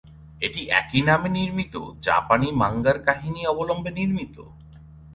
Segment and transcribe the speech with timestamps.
[0.41, 1.73] এটি একই নামে নির্মিত
[2.05, 4.35] জাপানি মাঙ্গার কাহিনী অবলম্বনে নির্মিত।